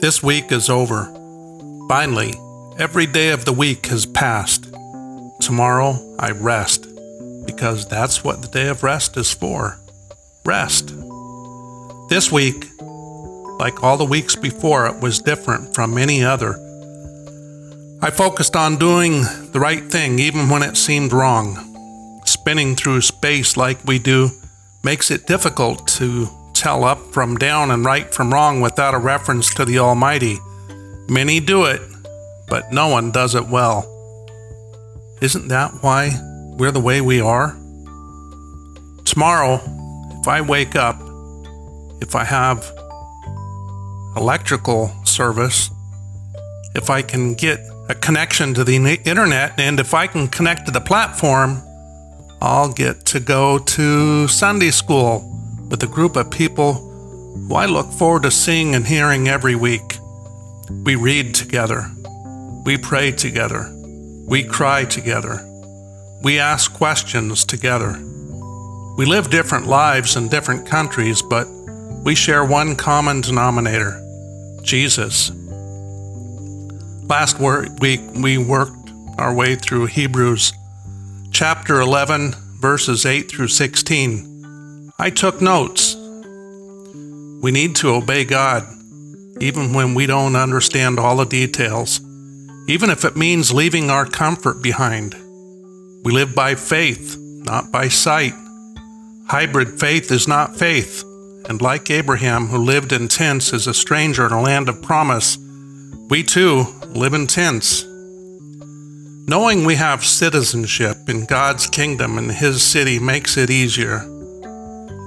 This 0.00 0.22
week 0.22 0.50
is 0.50 0.70
over. 0.70 1.12
Finally, 1.86 2.32
every 2.78 3.04
day 3.04 3.32
of 3.32 3.44
the 3.44 3.52
week 3.52 3.84
has 3.88 4.06
passed. 4.06 4.72
Tomorrow 5.42 6.16
I 6.18 6.30
rest, 6.30 6.86
because 7.44 7.86
that's 7.86 8.24
what 8.24 8.40
the 8.40 8.48
day 8.48 8.68
of 8.68 8.82
rest 8.82 9.18
is 9.18 9.30
for. 9.30 9.78
Rest. 10.46 10.94
This 12.08 12.32
week, 12.32 12.64
like 13.58 13.84
all 13.84 13.98
the 13.98 14.08
weeks 14.08 14.36
before, 14.36 14.86
it 14.86 15.00
was 15.00 15.18
different 15.18 15.74
from 15.74 15.98
any 15.98 16.24
other. 16.24 16.54
I 18.00 18.08
focused 18.10 18.56
on 18.56 18.78
doing 18.78 19.20
the 19.52 19.60
right 19.60 19.84
thing 19.84 20.18
even 20.18 20.48
when 20.48 20.62
it 20.62 20.78
seemed 20.78 21.12
wrong. 21.12 22.22
Spinning 22.24 22.74
through 22.74 23.02
space 23.02 23.54
like 23.58 23.84
we 23.84 23.98
do 23.98 24.30
makes 24.82 25.10
it 25.10 25.26
difficult 25.26 25.86
to 25.88 26.26
tell 26.60 26.84
up 26.84 26.98
from 27.14 27.38
down 27.38 27.70
and 27.70 27.86
right 27.86 28.12
from 28.12 28.30
wrong 28.30 28.60
without 28.60 28.92
a 28.92 28.98
reference 28.98 29.54
to 29.54 29.64
the 29.64 29.78
Almighty. 29.78 30.36
Many 31.08 31.40
do 31.40 31.64
it, 31.64 31.80
but 32.48 32.70
no 32.70 32.88
one 32.88 33.10
does 33.10 33.34
it 33.34 33.48
well. 33.48 33.86
Isn't 35.22 35.48
that 35.48 35.72
why 35.80 36.10
we're 36.58 36.70
the 36.70 36.78
way 36.78 37.00
we 37.00 37.18
are? 37.18 37.56
Tomorrow, 39.06 39.54
if 40.20 40.28
I 40.28 40.42
wake 40.42 40.76
up, 40.76 41.00
if 42.02 42.14
I 42.14 42.24
have 42.24 42.70
electrical 44.14 44.92
service, 45.06 45.70
if 46.74 46.90
I 46.90 47.00
can 47.00 47.32
get 47.32 47.58
a 47.88 47.94
connection 47.94 48.52
to 48.52 48.64
the 48.64 48.76
internet, 49.06 49.58
and 49.58 49.80
if 49.80 49.94
I 49.94 50.06
can 50.06 50.28
connect 50.28 50.66
to 50.66 50.72
the 50.72 50.80
platform, 50.82 51.62
I'll 52.42 52.70
get 52.70 53.06
to 53.06 53.20
go 53.20 53.58
to 53.58 54.28
Sunday 54.28 54.70
school 54.70 55.29
with 55.70 55.82
a 55.84 55.86
group 55.86 56.16
of 56.16 56.30
people 56.30 56.74
who 56.74 57.54
I 57.54 57.66
look 57.66 57.90
forward 57.92 58.24
to 58.24 58.30
seeing 58.30 58.74
and 58.74 58.86
hearing 58.86 59.28
every 59.28 59.54
week. 59.54 59.98
We 60.84 60.96
read 60.96 61.34
together. 61.34 61.90
We 62.64 62.76
pray 62.76 63.12
together. 63.12 63.72
We 64.26 64.42
cry 64.44 64.84
together. 64.84 65.46
We 66.22 66.38
ask 66.38 66.72
questions 66.72 67.44
together. 67.44 67.92
We 68.98 69.06
live 69.06 69.30
different 69.30 69.66
lives 69.66 70.16
in 70.16 70.28
different 70.28 70.66
countries, 70.66 71.22
but 71.22 71.46
we 72.04 72.14
share 72.14 72.44
one 72.44 72.76
common 72.76 73.20
denominator 73.20 73.96
Jesus. 74.62 75.30
Last 77.08 77.38
week, 77.40 78.00
we 78.14 78.38
worked 78.38 78.90
our 79.18 79.32
way 79.32 79.54
through 79.54 79.86
Hebrews 79.86 80.52
chapter 81.30 81.80
11, 81.80 82.34
verses 82.60 83.06
8 83.06 83.30
through 83.30 83.48
16. 83.48 84.39
I 85.00 85.08
took 85.08 85.40
notes. 85.40 85.96
We 87.42 87.52
need 87.52 87.74
to 87.76 87.88
obey 87.88 88.26
God, 88.26 88.64
even 89.40 89.72
when 89.72 89.94
we 89.94 90.04
don't 90.04 90.36
understand 90.36 90.98
all 90.98 91.16
the 91.16 91.24
details, 91.24 92.02
even 92.68 92.90
if 92.90 93.06
it 93.06 93.16
means 93.16 93.50
leaving 93.50 93.88
our 93.88 94.04
comfort 94.04 94.62
behind. 94.62 95.14
We 96.04 96.12
live 96.12 96.34
by 96.34 96.54
faith, 96.54 97.16
not 97.18 97.72
by 97.72 97.88
sight. 97.88 98.34
Hybrid 99.26 99.80
faith 99.80 100.12
is 100.12 100.28
not 100.28 100.58
faith, 100.58 101.02
and 101.48 101.62
like 101.62 101.90
Abraham, 101.90 102.48
who 102.48 102.58
lived 102.58 102.92
in 102.92 103.08
tents 103.08 103.54
as 103.54 103.66
a 103.66 103.72
stranger 103.72 104.26
in 104.26 104.32
a 104.32 104.42
land 104.42 104.68
of 104.68 104.82
promise, 104.82 105.38
we 106.10 106.22
too 106.22 106.66
live 106.90 107.14
in 107.14 107.26
tents. 107.26 107.86
Knowing 109.26 109.64
we 109.64 109.76
have 109.76 110.04
citizenship 110.04 111.08
in 111.08 111.24
God's 111.24 111.68
kingdom 111.68 112.18
and 112.18 112.30
His 112.30 112.62
city 112.62 112.98
makes 112.98 113.38
it 113.38 113.48
easier. 113.48 114.04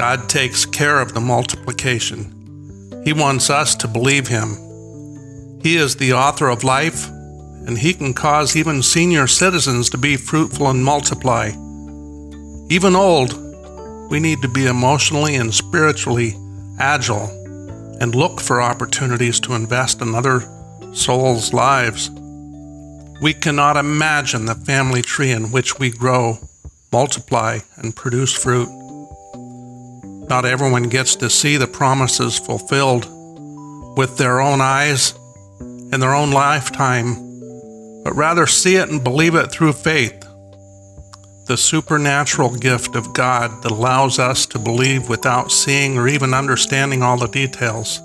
God 0.00 0.30
takes 0.30 0.64
care 0.64 0.98
of 0.98 1.12
the 1.12 1.20
multiplication. 1.20 3.02
He 3.04 3.12
wants 3.12 3.50
us 3.50 3.74
to 3.74 3.86
believe 3.86 4.28
Him. 4.28 4.56
He 5.62 5.76
is 5.76 5.94
the 5.94 6.14
author 6.14 6.48
of 6.48 6.64
life, 6.64 7.06
and 7.06 7.76
He 7.76 7.92
can 7.92 8.14
cause 8.14 8.56
even 8.56 8.82
senior 8.82 9.26
citizens 9.26 9.90
to 9.90 9.98
be 9.98 10.16
fruitful 10.16 10.70
and 10.70 10.82
multiply. 10.82 11.48
Even 12.70 12.96
old, 12.96 13.34
we 14.10 14.20
need 14.20 14.40
to 14.40 14.48
be 14.48 14.68
emotionally 14.68 15.36
and 15.36 15.52
spiritually 15.52 16.32
agile 16.78 17.28
and 18.00 18.14
look 18.14 18.40
for 18.40 18.62
opportunities 18.62 19.38
to 19.40 19.52
invest 19.52 20.00
in 20.00 20.14
other 20.14 20.40
souls' 20.94 21.52
lives. 21.52 22.08
We 23.20 23.34
cannot 23.34 23.76
imagine 23.76 24.46
the 24.46 24.54
family 24.54 25.02
tree 25.02 25.30
in 25.30 25.52
which 25.52 25.78
we 25.78 25.90
grow, 25.90 26.38
multiply, 26.90 27.58
and 27.76 27.94
produce 27.94 28.32
fruit. 28.32 28.79
Not 30.30 30.44
everyone 30.44 30.84
gets 30.84 31.16
to 31.16 31.28
see 31.28 31.56
the 31.56 31.66
promises 31.66 32.38
fulfilled 32.38 33.04
with 33.96 34.16
their 34.16 34.40
own 34.40 34.60
eyes 34.60 35.12
in 35.58 35.98
their 35.98 36.14
own 36.14 36.30
lifetime, 36.30 37.14
but 38.04 38.14
rather 38.14 38.46
see 38.46 38.76
it 38.76 38.88
and 38.90 39.02
believe 39.02 39.34
it 39.34 39.50
through 39.50 39.72
faith. 39.72 40.24
The 41.48 41.56
supernatural 41.56 42.54
gift 42.54 42.94
of 42.94 43.12
God 43.12 43.64
that 43.64 43.72
allows 43.72 44.20
us 44.20 44.46
to 44.46 44.60
believe 44.60 45.08
without 45.08 45.50
seeing 45.50 45.98
or 45.98 46.06
even 46.06 46.32
understanding 46.32 47.02
all 47.02 47.18
the 47.18 47.26
details. 47.26 47.98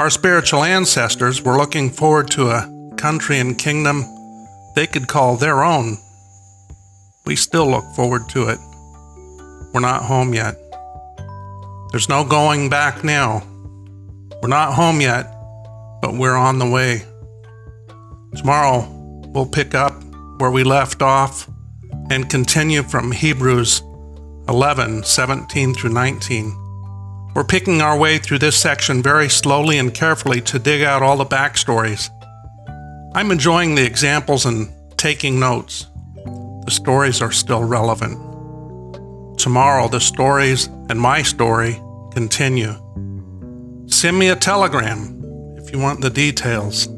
Our 0.00 0.08
spiritual 0.08 0.64
ancestors 0.64 1.42
were 1.42 1.58
looking 1.58 1.90
forward 1.90 2.30
to 2.30 2.48
a 2.48 2.94
country 2.96 3.38
and 3.38 3.58
kingdom 3.58 4.02
they 4.74 4.86
could 4.86 5.08
call 5.08 5.36
their 5.36 5.62
own. 5.62 5.98
We 7.26 7.36
still 7.36 7.70
look 7.70 7.84
forward 7.94 8.30
to 8.30 8.48
it. 8.48 8.58
We're 9.74 9.80
not 9.80 10.04
home 10.04 10.32
yet. 10.32 10.56
There's 11.90 12.08
no 12.08 12.24
going 12.24 12.70
back 12.70 13.02
now. 13.02 13.42
We're 14.40 14.48
not 14.48 14.74
home 14.74 15.00
yet, 15.00 15.26
but 16.00 16.14
we're 16.14 16.36
on 16.36 16.58
the 16.58 16.70
way. 16.70 17.02
Tomorrow, 18.36 18.86
we'll 19.34 19.46
pick 19.46 19.74
up 19.74 20.00
where 20.38 20.52
we 20.52 20.62
left 20.62 21.02
off 21.02 21.50
and 22.08 22.30
continue 22.30 22.84
from 22.84 23.10
Hebrews 23.10 23.82
11 24.48 25.02
17 25.02 25.74
through 25.74 25.92
19. 25.92 26.56
We're 27.34 27.44
picking 27.44 27.82
our 27.82 27.98
way 27.98 28.18
through 28.18 28.38
this 28.38 28.56
section 28.56 29.02
very 29.02 29.28
slowly 29.28 29.78
and 29.78 29.92
carefully 29.92 30.40
to 30.42 30.58
dig 30.58 30.82
out 30.82 31.02
all 31.02 31.16
the 31.16 31.24
backstories. 31.24 32.08
I'm 33.14 33.32
enjoying 33.32 33.74
the 33.74 33.84
examples 33.84 34.46
and 34.46 34.72
taking 34.96 35.40
notes. 35.40 35.88
The 36.24 36.70
stories 36.70 37.20
are 37.20 37.32
still 37.32 37.64
relevant. 37.64 38.29
Tomorrow, 39.40 39.88
the 39.88 40.00
stories 40.00 40.66
and 40.90 41.00
my 41.00 41.22
story 41.22 41.80
continue. 42.12 42.74
Send 43.86 44.18
me 44.18 44.28
a 44.28 44.36
telegram 44.36 45.56
if 45.56 45.72
you 45.72 45.78
want 45.78 46.02
the 46.02 46.10
details. 46.10 46.88